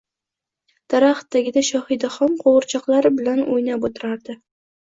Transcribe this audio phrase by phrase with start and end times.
[0.93, 4.41] Daraxt tagida Shohidaxon qo`g`irchoqlari bilan o`nab o`tirardi